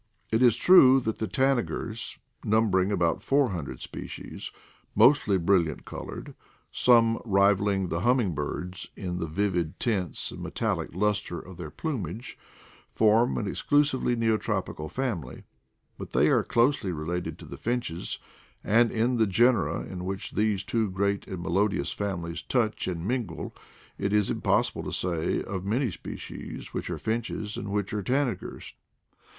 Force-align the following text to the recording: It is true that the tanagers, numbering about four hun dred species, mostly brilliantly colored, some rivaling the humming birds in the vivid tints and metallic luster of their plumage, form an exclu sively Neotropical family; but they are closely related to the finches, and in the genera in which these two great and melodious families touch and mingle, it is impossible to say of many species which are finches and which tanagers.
It 0.31 0.41
is 0.41 0.55
true 0.55 0.99
that 1.01 1.19
the 1.19 1.27
tanagers, 1.27 2.17
numbering 2.43 2.91
about 2.91 3.21
four 3.21 3.49
hun 3.49 3.65
dred 3.65 3.81
species, 3.81 4.49
mostly 4.95 5.37
brilliantly 5.37 5.83
colored, 5.85 6.33
some 6.71 7.21
rivaling 7.23 7.89
the 7.89 7.99
humming 7.99 8.33
birds 8.33 8.87
in 8.95 9.19
the 9.19 9.27
vivid 9.27 9.79
tints 9.79 10.31
and 10.31 10.41
metallic 10.41 10.95
luster 10.95 11.39
of 11.39 11.57
their 11.57 11.69
plumage, 11.69 12.35
form 12.89 13.37
an 13.37 13.45
exclu 13.45 13.85
sively 13.87 14.15
Neotropical 14.15 14.89
family; 14.89 15.43
but 15.99 16.13
they 16.13 16.29
are 16.29 16.43
closely 16.43 16.91
related 16.91 17.37
to 17.37 17.45
the 17.45 17.55
finches, 17.55 18.17
and 18.63 18.91
in 18.91 19.17
the 19.17 19.27
genera 19.27 19.81
in 19.83 20.03
which 20.03 20.31
these 20.31 20.63
two 20.63 20.89
great 20.89 21.27
and 21.27 21.43
melodious 21.43 21.93
families 21.93 22.41
touch 22.41 22.87
and 22.87 23.05
mingle, 23.05 23.55
it 23.99 24.13
is 24.13 24.31
impossible 24.31 24.81
to 24.81 24.91
say 24.91 25.43
of 25.43 25.63
many 25.63 25.91
species 25.91 26.73
which 26.73 26.89
are 26.89 26.97
finches 26.97 27.55
and 27.55 27.69
which 27.69 27.91
tanagers. 27.91 28.73